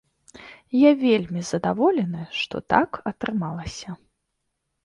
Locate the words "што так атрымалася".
2.39-3.89